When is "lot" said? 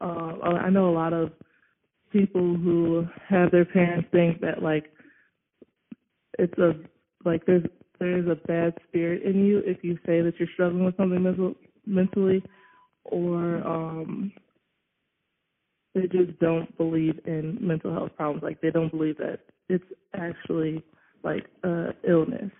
0.92-1.12